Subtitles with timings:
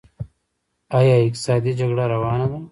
[0.97, 2.57] آیا اقتصادي جګړه روانه ده؟